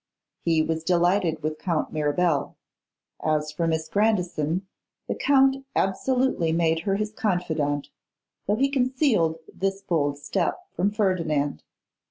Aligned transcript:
He 0.43 0.63
was 0.63 0.83
delighted 0.83 1.43
with 1.43 1.59
Count 1.59 1.93
Mirabel. 1.93 2.57
As 3.23 3.51
for 3.51 3.67
Miss 3.67 3.87
Grandison, 3.87 4.65
the 5.07 5.13
Count 5.13 5.63
absolutely 5.75 6.51
made 6.51 6.79
her 6.79 6.95
his 6.95 7.11
confidante, 7.13 7.89
though 8.47 8.55
he 8.55 8.69
concealed 8.71 9.37
this 9.53 9.83
bold 9.83 10.17
step 10.17 10.65
from 10.75 10.89
Ferdinand. 10.89 11.61